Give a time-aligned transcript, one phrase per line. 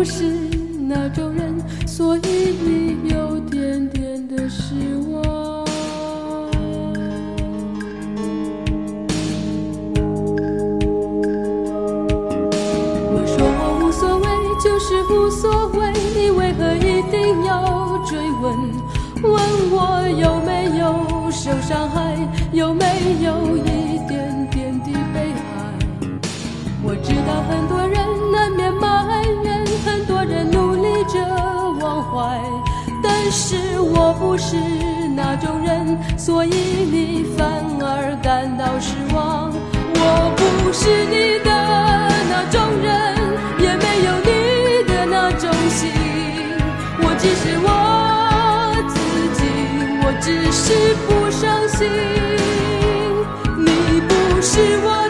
[0.00, 0.49] 不是
[36.16, 37.46] 所以你反
[37.80, 39.52] 而感到失望。
[40.02, 41.50] 我不是你的
[42.30, 42.88] 那种人
[43.58, 44.30] 也没有你
[44.88, 45.90] 的那种心
[47.02, 47.68] 我只是我
[48.88, 48.96] 自
[49.36, 49.40] 己
[50.02, 51.78] 我只是不伤心。
[53.58, 55.09] 你不是我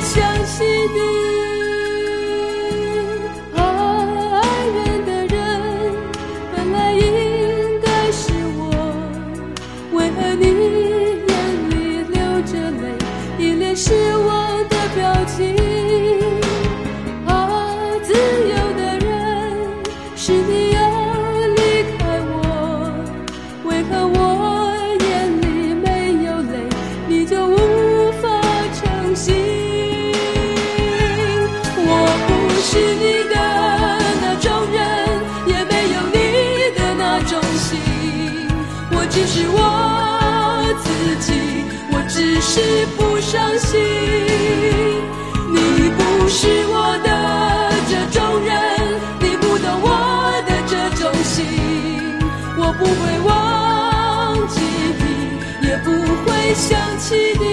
[0.00, 1.29] 相信你。
[56.54, 57.46] 想起你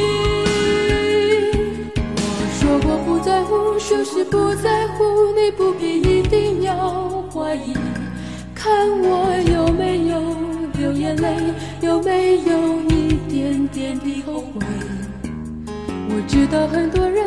[2.16, 5.04] 我说过不在乎说是不在乎
[5.36, 7.74] 你不必一定要怀疑。
[8.56, 10.20] 看我有没有
[10.80, 11.38] 流眼泪
[11.82, 14.66] 有没有一点点的后悔。
[16.10, 17.24] 我知道很多人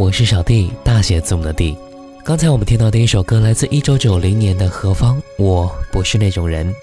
[0.00, 1.76] 我是小弟，大写字母的弟。
[2.24, 6.74] 刚才我们听到的一首歌来自一九九零年的何方，我不是那种人。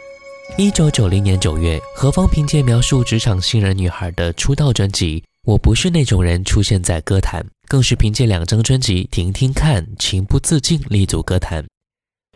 [0.56, 11.66] 一九九零年九月，何方凭借描述职场新人女孩的出道专辑《我不是那种人》出现在歌坛，更是凭借两张专辑《听听看》《情不自禁》立足歌坛。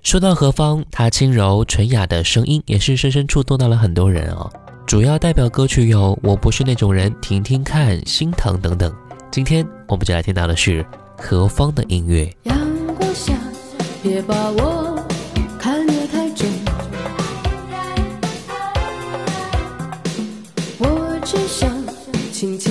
[0.02, 4.52] 说到何方，她轻柔纯雅的声音也是深深触动到了很多人哦。
[4.88, 8.92] 主要代表歌曲有《我不是那种人》《听听看》《心疼》等等。
[9.32, 10.86] 今天我们就来听到的是
[11.18, 12.30] 何方的音乐。
[12.44, 12.54] 阳
[12.98, 13.34] 光下，
[14.04, 15.02] 别把我
[15.58, 16.46] 看得太重。
[20.80, 21.72] 我只想
[22.34, 22.71] 轻轻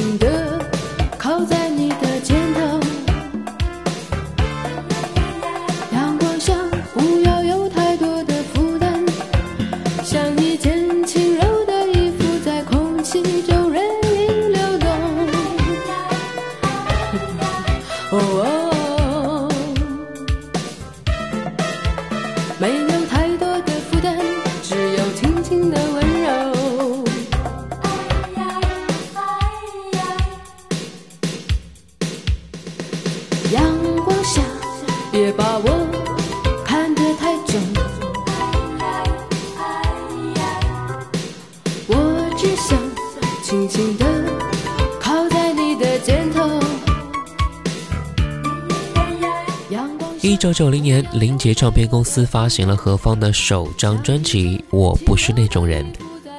[51.13, 55.85] 林杰唱片公司发行了何方的首张专辑《我不是那种人》，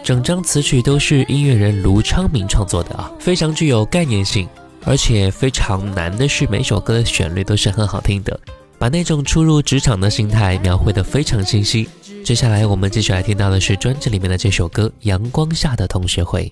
[0.02, 4.48] 整张词曲都是音乐人卢昌明创作的啊，非常具有概念性。
[4.84, 8.40] 而且非常难的是，每首歌的旋律都是很好听的，
[8.80, 11.88] 把那种初入职场的心态描绘得非常清晰。
[12.24, 16.52] 接下来我们继续来听到的是专辑里面的这首歌《阳光下的同学会》。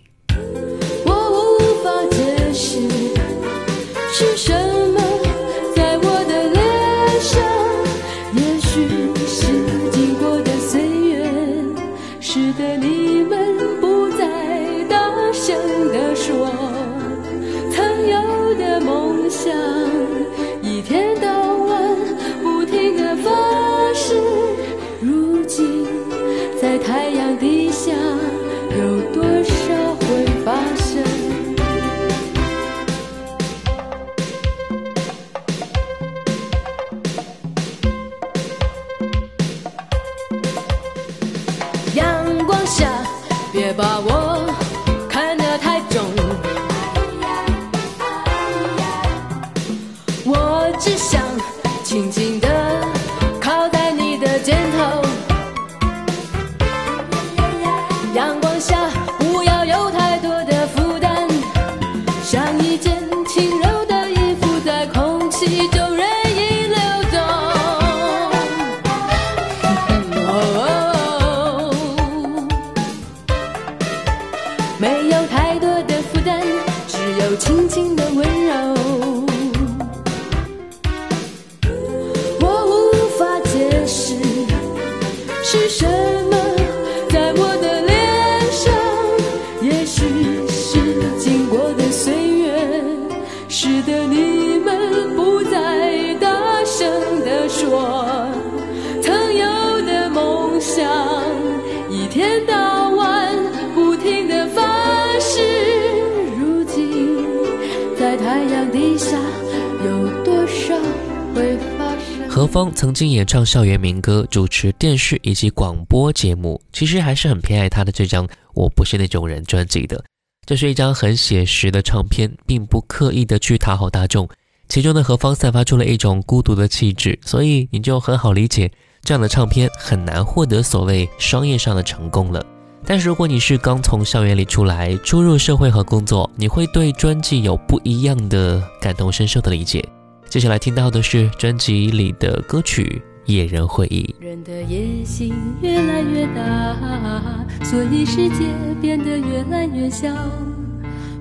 [112.74, 120.04] 曾经演唱校园民歌，主持电视以及广播节目，其实还是很偏爱他的这张《我不是那种人》专辑的。
[120.46, 124.28] 这是一张很写实的唱片，并不刻意的去讨好大众。
[124.68, 128.72] 其中的何方散发出了一种孤独的气质，所以你就很好理解，
[129.04, 132.44] 这样的唱片很难获得所谓商业上的成功了。
[132.84, 139.84] 但是如果你是刚从校园里出来，初入社会和工作，你会对专辑有不一样的感同身受的理解。
[140.30, 144.14] 接下来听到的是专辑里的歌曲《野人会议》。
[144.24, 148.46] 人的野心越来越大，所以世界
[148.80, 150.08] 变得越来越小。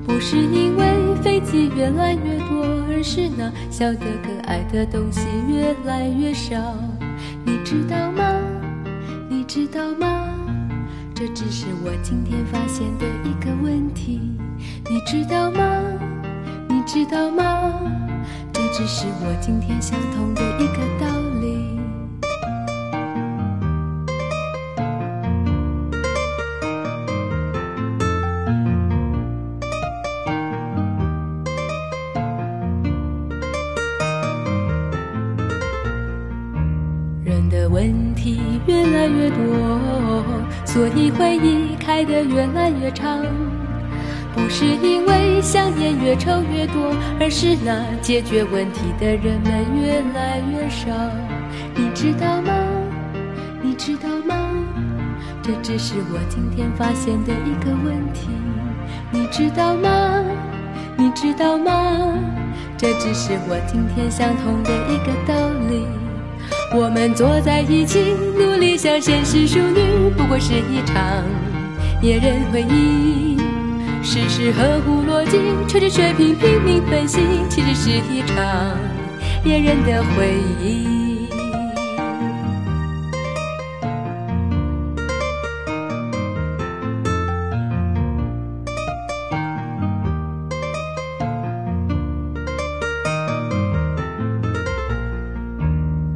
[0.06, 6.54] 不是因为飞机越来越多，而是那小的可爱的东西越来越少。
[7.46, 8.22] 你知道吗？
[9.30, 10.38] 你知道吗？
[11.14, 14.20] 这只是我今天发现的一个问题。
[14.90, 15.82] 你知道吗？
[16.68, 17.80] 你知道吗？
[18.70, 21.06] 只是我今天想通的一个道
[21.40, 21.80] 理，
[37.25, 40.22] 人的问题越来越多，
[40.64, 43.25] 所以会议开得越来越长。
[44.38, 50.88] 不是因为香烟越抽越多，而是那解决问题的人们越来越少。
[51.75, 52.52] 你知道吗？
[53.61, 54.35] 你知道吗？
[55.42, 58.28] 这只是我今天发现的一个问题。
[59.11, 60.25] 你知道吗？
[60.97, 62.14] 你知道吗？
[62.78, 65.35] 这只是我今天想通的一个道
[65.68, 65.85] 理。
[66.75, 71.25] 我们坐在一起，努力向现实淑女，不过是一场
[72.00, 73.27] 野人回忆。
[74.10, 75.38] 事实合乎逻辑，
[75.68, 78.74] 吹着水平拼命分析，其实是一场
[79.44, 81.28] 恋人的回忆。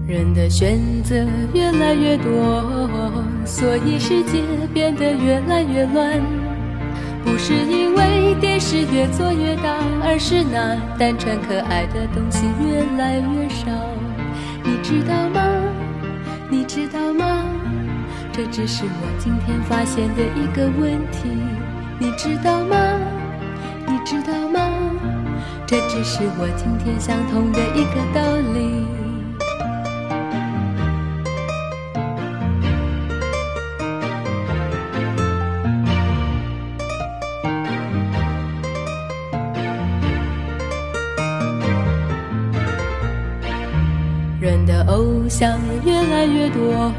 [0.08, 1.14] 人的选择
[1.52, 4.40] 越来越多，所以世界
[4.72, 6.41] 变得越来越乱。
[7.24, 13.66] 不是因为电视越做越大，而是那单纯可爱的东西越来越少。
[14.64, 15.40] 你知道吗？
[16.48, 17.44] 你知道吗？
[18.32, 21.28] 这只是我今天发现的一个问题。
[21.98, 22.76] 你知道吗？
[23.86, 24.60] 你知道吗？
[25.66, 29.01] 这只是我今天想通的一个道理。
[45.40, 46.92] 的越来越多，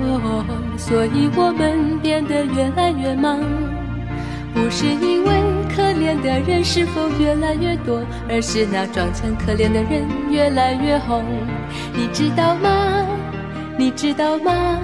[0.77, 3.39] 所以我们变得越来越忙。
[4.53, 5.31] 不是因为
[5.73, 11.23] 可怜的人是否越来越多，而是那装成可怜的人越来越红。
[11.93, 13.05] 你知道吗？
[13.77, 14.79] 你知道吗？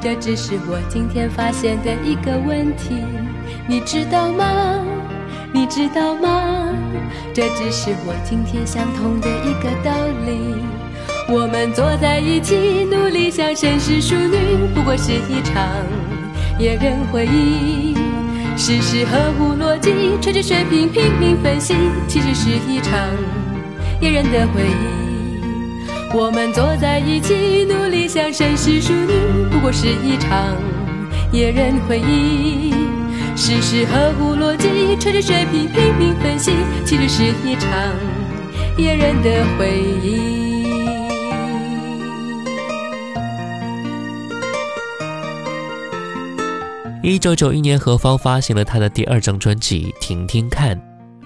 [0.00, 3.04] 这只是我今天发现的一个问题。
[3.68, 4.44] 你知道吗？
[5.52, 6.74] 你知道吗？
[7.32, 9.92] 这只是我今天想通的一个道
[10.26, 10.71] 理。
[11.34, 14.36] 我们坐在一起，努力像绅士淑女，
[14.74, 15.64] 不过是一场
[16.58, 17.96] 野人回忆。
[18.54, 21.74] 事事合乎逻辑，吹着水平拼命分析，
[22.06, 23.08] 其实是一场
[23.98, 26.14] 野人的回忆。
[26.14, 30.54] 我们坐在一起，努力像绅士淑女，不过是一场
[31.32, 32.74] 野人回忆。
[33.34, 34.68] 事事合乎逻辑，
[35.00, 36.52] 吹着水平拼命分析，
[36.84, 37.72] 其实是一场
[38.76, 40.41] 野人的回忆。
[47.02, 50.76] 一九九一年，何芳发行了她的第二张专辑《听听看》，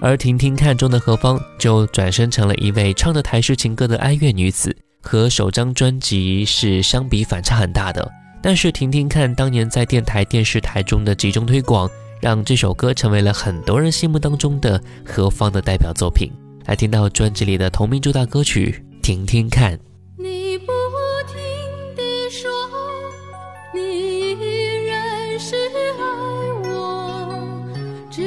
[0.01, 8.11] 而《听听看》中的何芳就转身成了一位唱着台式情歌的哀乐女子，和首张专辑是相比反差很大的。
[8.41, 11.87] 但是《听听看》当年在电台、电视台中的集中推广，
[12.19, 16.31] 让这首歌成为了很多人心目当中的何芳的代表作品。
[16.65, 19.73] 来听到专辑里的同名主打歌曲《听听看》。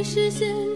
[0.02, 0.69] 实现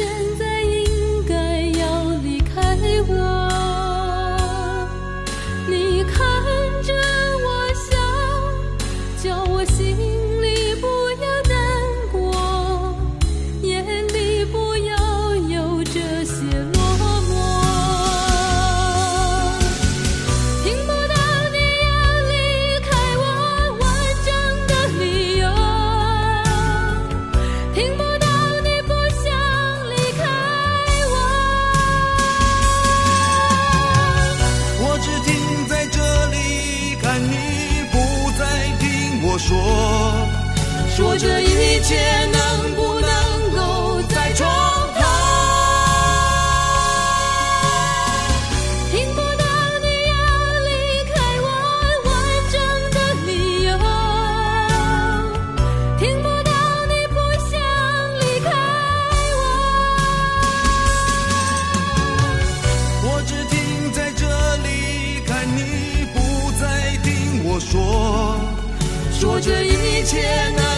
[0.00, 0.29] 是
[70.00, 70.69] 一切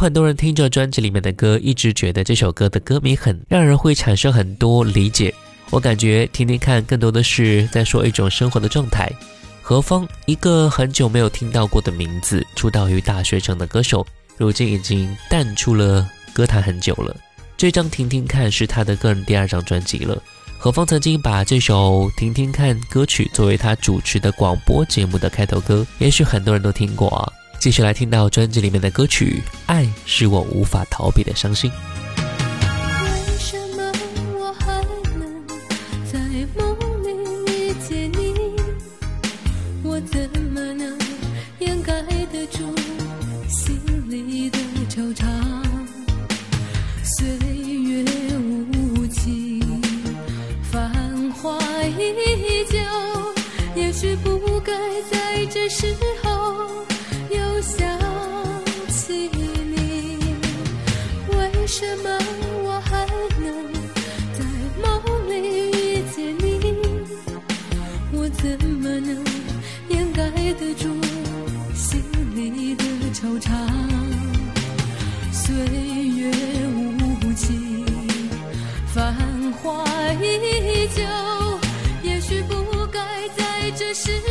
[0.00, 5.32] 很多人听着专辑里面的歌，一直觉得这首歌的歌名很让人会产生很多理解。
[5.68, 9.12] 我感觉听听看，更多的是在说一种生活的状态。
[9.60, 14.06] 何峰，一个很久没有听到过的名字，出道于大学城的歌手，
[14.38, 17.14] 如今已经淡出了歌坛很久了。
[17.58, 20.18] 这张《听听看》是他的个人第二张专辑了。
[20.56, 27.30] 何峰曾经把这首《听听看》歌曲作为他主持的广播节目的开头歌，也许很多人都听过啊。
[27.60, 31.70] 继续来听到专辑里面的歌曲爱是我无法逃避的伤心。
[33.04, 33.92] 为什么
[34.38, 34.82] 我还
[35.18, 35.46] 能
[36.10, 36.18] 在
[36.56, 37.10] 梦里
[37.52, 38.34] 遇见你
[39.82, 40.98] 我怎么能
[41.58, 42.00] 掩盖
[42.32, 42.74] 得住
[43.46, 45.26] 心里的惆怅？
[47.04, 48.02] 岁月
[48.38, 49.60] 无情
[50.62, 51.58] 繁华
[51.98, 52.78] 依旧？
[53.76, 54.72] 也许不该
[55.10, 56.29] 在这时候
[84.02, 84.29] 在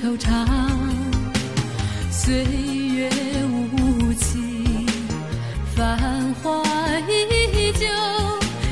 [0.00, 0.30] 惆怅？
[2.08, 3.10] 岁月
[3.72, 4.86] 无情，
[5.74, 5.98] 繁
[6.34, 6.62] 华
[7.08, 7.86] 依旧，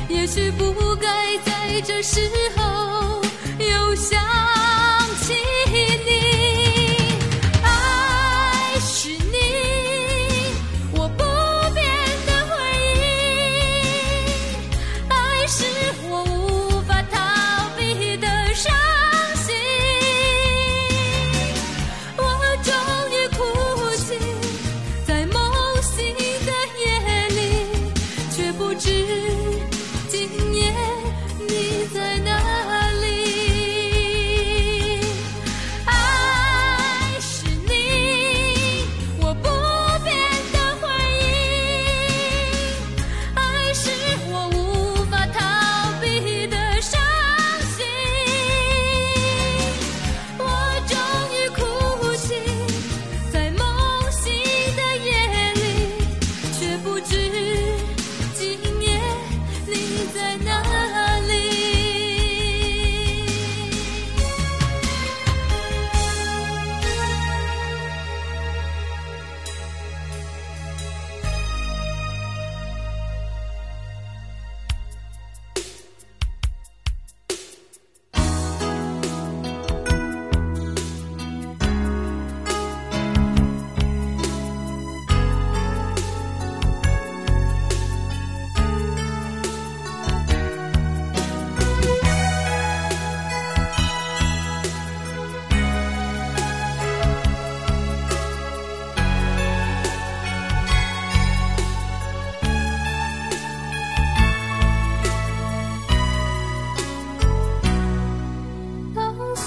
[0.07, 2.21] 也许不该在这时
[2.55, 3.21] 候
[3.59, 4.17] 又想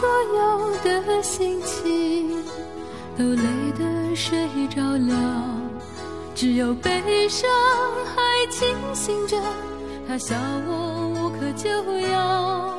[0.00, 2.42] 所有的心情
[3.18, 3.44] 都累
[3.78, 5.60] 得睡着了，
[6.34, 7.50] 只有悲伤
[8.06, 9.36] 还清醒着，
[10.08, 10.34] 他笑
[10.66, 11.68] 我无可救
[12.08, 12.74] 药。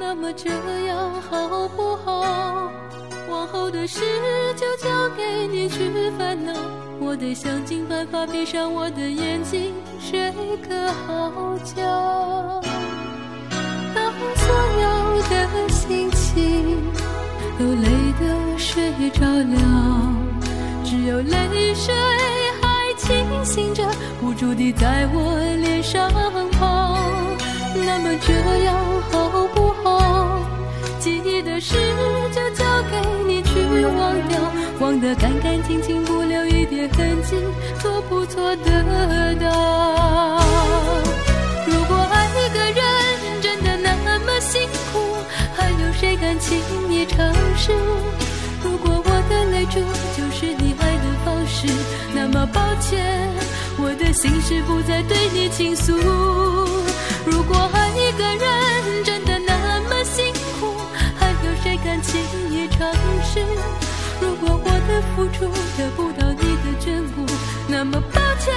[0.00, 0.48] 那么这
[0.86, 2.72] 样好不好？
[3.28, 4.00] 往后的事
[4.56, 6.54] 就交给你去烦恼，
[7.00, 10.32] 我得想尽办法闭上我的眼睛，睡
[10.66, 12.62] 个好觉。
[13.94, 14.48] 当所
[14.80, 15.68] 有的
[17.58, 17.88] 都累
[18.18, 20.14] 得睡着了，
[20.84, 21.94] 只有泪水
[22.60, 23.84] 还清醒着，
[24.22, 26.10] 无助地在我脸上
[26.52, 26.98] 跑。
[27.74, 28.32] 那么这
[28.64, 28.74] 样
[29.10, 30.40] 好不好？
[30.98, 31.74] 记忆的事
[32.32, 34.40] 就交给你去忘掉，
[34.80, 37.36] 忘得干干净净，不留一点痕迹，
[37.80, 41.11] 做不做得到？
[46.02, 46.58] 谁敢轻
[46.90, 47.70] 易尝试？
[48.60, 49.78] 如果我的泪珠
[50.16, 51.68] 就是你爱的方式，
[52.12, 53.30] 那么抱歉，
[53.78, 55.92] 我的心事不再对你倾诉。
[57.24, 60.26] 如果爱一个人真的那么辛
[60.58, 60.74] 苦，
[61.14, 63.38] 还有谁敢轻易尝试？
[64.20, 65.46] 如果我的付出
[65.78, 67.24] 得不到你的眷顾，
[67.68, 68.52] 那么抱歉，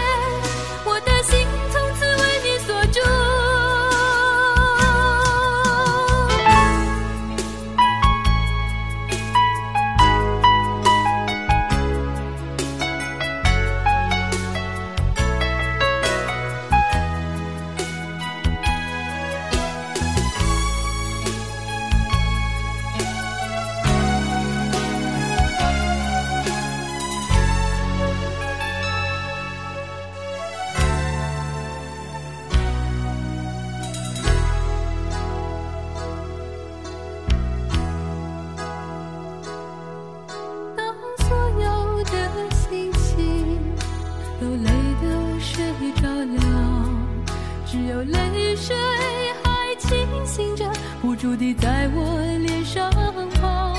[51.75, 51.99] 在我
[52.39, 52.89] 脸上
[53.35, 53.73] 跑。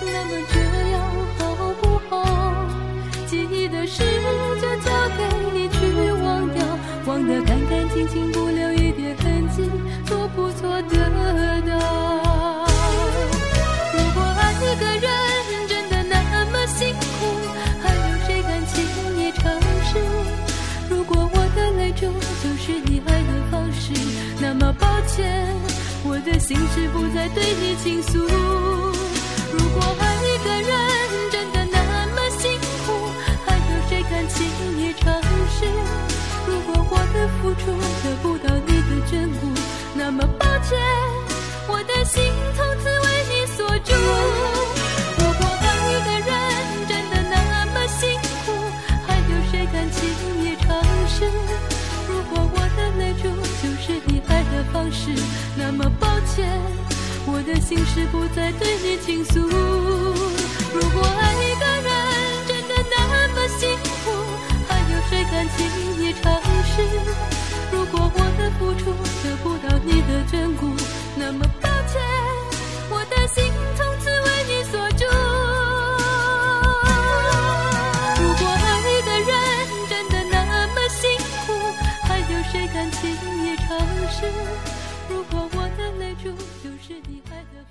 [0.00, 0.56] 那么这
[0.88, 0.96] 样
[1.38, 1.40] 好
[1.82, 2.16] 不好？
[3.26, 4.02] 记忆的事
[4.58, 5.20] 就交给
[5.52, 5.76] 你去
[6.24, 6.64] 忘掉，
[7.04, 9.70] 忘得干干净净，不留一点痕迹，
[10.06, 10.96] 做不做得
[11.68, 12.66] 到？
[13.92, 15.12] 如果爱一个人
[15.68, 17.36] 真的那么辛苦，
[17.82, 18.72] 还有谁敢轻
[19.18, 19.52] 易尝
[19.88, 19.98] 试？
[20.88, 22.00] 如果我的泪珠
[22.42, 23.92] 就是你爱的方式，
[24.40, 25.54] 那么抱歉，
[26.24, 28.18] 的心事不再对你倾诉。
[28.18, 30.70] 如果爱一个人
[31.30, 32.50] 真的那么辛
[32.84, 32.92] 苦，
[33.46, 34.46] 还有谁敢轻
[34.78, 35.12] 易尝
[35.48, 35.66] 试？
[36.46, 39.48] 如果我的付出得不到你的眷顾，
[39.94, 40.78] 那么抱歉，
[41.68, 42.22] 我的心
[42.56, 43.92] 从此为你锁住。
[45.18, 46.32] 如果爱一个人
[46.88, 48.10] 真的那么辛
[48.44, 48.52] 苦，
[49.06, 49.98] 还有谁敢轻
[50.42, 50.68] 易尝
[51.08, 51.24] 试？
[52.08, 53.28] 如果我的泪珠
[53.62, 55.14] 就是你爱的方式，
[55.56, 55.84] 那么，
[57.52, 59.40] 的心事不再对你倾诉。
[59.40, 61.90] 如果爱一个人
[62.46, 64.12] 真的那么辛苦，
[64.68, 65.66] 还有谁敢轻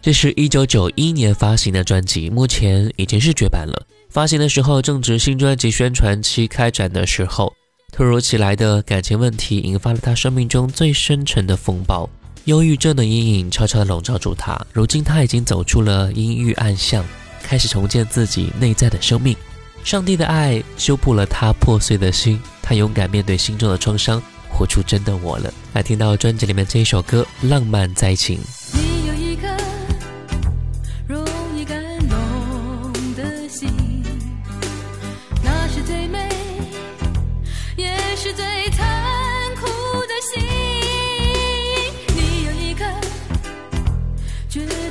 [0.09, 3.85] 这是一九九一年发行的专辑，目前已经是绝版了。
[4.09, 7.53] 发行的时候正值新专辑宣传期开展的时候，
[7.91, 12.09] 突如其来的感情问题引发了他生命中最深沉的风暴，
[12.45, 14.59] 忧郁症的阴影悄悄笼罩住他。
[14.73, 17.05] 如今他已经走出了阴郁暗巷，
[17.43, 19.35] 开始重建自己内在的生命。
[19.83, 24.19] 上帝的爱修补了他破碎的心，他勇敢面对心中的创伤，
[24.49, 25.53] 活出真的我了。
[25.73, 28.39] 来听到专辑里面这一首歌《浪漫灾情》。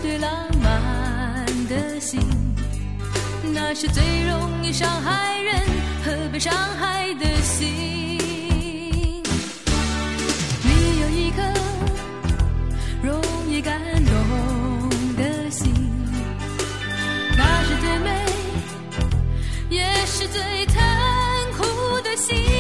[0.09, 2.18] 最浪漫的心，
[3.53, 5.61] 那是最容易伤害人
[6.03, 7.68] 和被伤害的心。
[10.64, 11.42] 你有一颗。
[13.03, 14.14] 容易感动
[15.18, 15.75] 的心，
[17.37, 18.25] 那是最美，
[19.68, 22.58] 也是最残酷的心。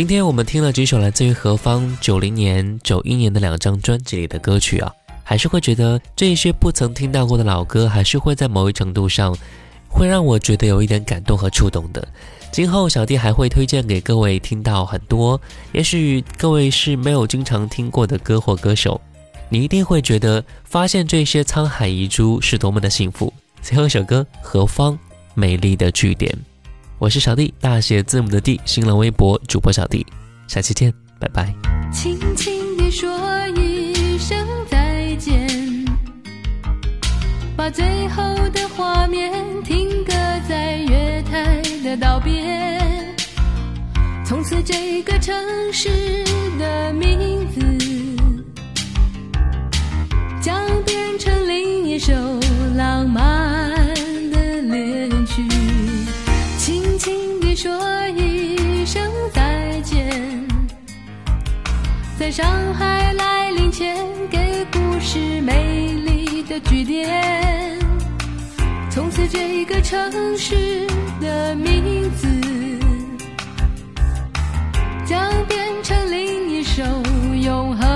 [0.00, 4.90] 今天我们听了几首来自于何方九零年、九一年的两张专辑里的歌曲啊，
[5.22, 9.36] 还是会觉得这一些不曾听到过的老歌，还是会在某一程度上
[9.90, 12.08] 会让我觉得有一点感动和触动的。
[12.50, 15.38] 今后小弟还会推荐给各位听到很多，
[15.72, 18.98] 也许各位是没有经常听过的歌或歌手，
[19.50, 23.30] 你一定会觉得发现这些沧海遗珠是多么的幸福。
[23.60, 24.98] 最后一首歌《何方
[25.34, 26.32] 美丽的句点》。
[27.00, 30.06] 我是小弟，大写字母的 D，新浪微博主播小弟，
[30.46, 31.50] 下期见，拜拜。
[31.90, 33.10] 轻轻地说
[33.56, 34.36] 一声
[34.68, 35.48] 再见，
[37.56, 39.32] 把最后的画面
[39.64, 40.12] 停格
[40.46, 42.78] 在月台的道边。
[44.22, 45.34] 从此，这个城
[45.72, 45.88] 市
[46.58, 47.60] 的名字
[50.42, 52.12] 将变成另一首
[52.76, 53.79] 浪漫
[57.62, 57.70] 说
[58.16, 60.48] 一声再见。
[62.18, 67.78] 在伤害来临前，给故事美丽的句点。
[68.88, 70.86] 从此，这个城市
[71.20, 72.26] 的名字
[75.04, 76.82] 将变成另一首
[77.42, 77.86] 永恒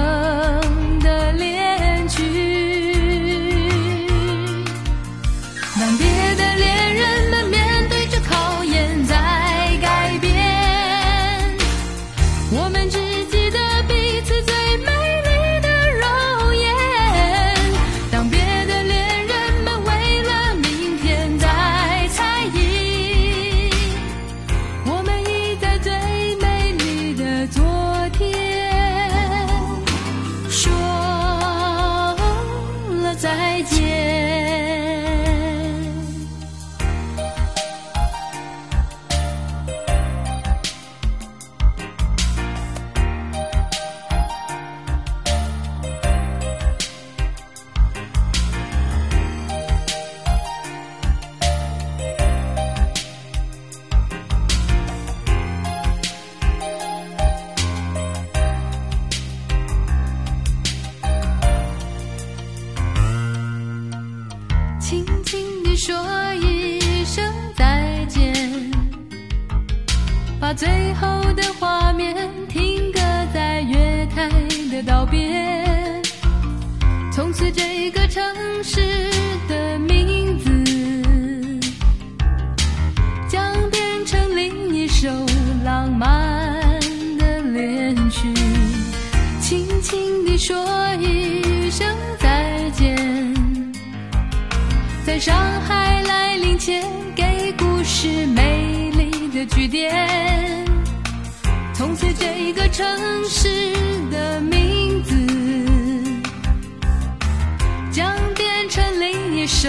[78.34, 78.80] 城市
[79.48, 80.50] 的名字，
[83.28, 85.08] 将变成另一首
[85.64, 86.68] 浪漫
[87.16, 88.34] 的恋曲。
[89.40, 90.56] 轻轻地说
[90.96, 91.86] 一声
[92.18, 92.96] 再见，
[95.06, 96.82] 在伤害来临前，
[97.14, 99.94] 给故事美丽的句点。
[101.72, 102.84] 从此，这个城
[103.28, 103.48] 市
[104.10, 104.73] 的名。
[109.44, 109.68] 一首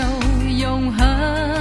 [0.58, 1.55] 永恒。